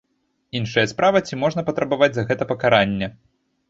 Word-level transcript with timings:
Іншая 0.59 0.85
справа, 0.93 1.23
ці 1.29 1.41
можна 1.43 1.67
патрабаваць 1.69 2.11
за 2.19 2.29
гэта 2.33 2.43
пакарання? 2.57 3.17